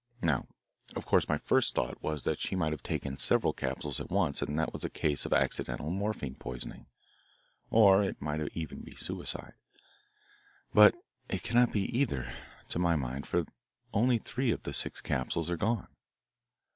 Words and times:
"Now, 0.23 0.47
of 0.95 1.05
course 1.05 1.29
my 1.29 1.37
first 1.37 1.75
thought 1.75 2.01
was 2.01 2.23
that 2.23 2.39
she 2.39 2.55
might 2.55 2.71
have 2.71 2.81
taken 2.81 3.17
several 3.17 3.53
capsules 3.53 3.99
at 4.01 4.09
once 4.09 4.41
and 4.41 4.57
that 4.57 4.69
it 4.69 4.73
was 4.73 4.83
a 4.83 4.89
case 4.89 5.27
of 5.27 5.31
accidental 5.31 5.91
morphine 5.91 6.33
poisoning, 6.33 6.87
or 7.69 8.01
it 8.03 8.19
might 8.19 8.41
even 8.57 8.81
be 8.81 8.95
suicide. 8.95 9.53
But 10.73 10.95
it 11.29 11.43
cannot 11.43 11.71
be 11.71 11.83
either, 11.95 12.33
to 12.69 12.79
my 12.79 12.95
mind, 12.95 13.27
for 13.27 13.45
only 13.93 14.17
three 14.17 14.49
of 14.49 14.63
the 14.63 14.73
six 14.73 15.01
capsules 15.01 15.51
are 15.51 15.55
gone. 15.57 15.87